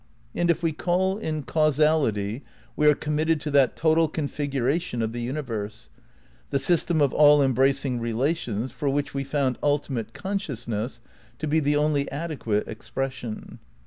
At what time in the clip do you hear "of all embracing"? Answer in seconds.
7.01-7.99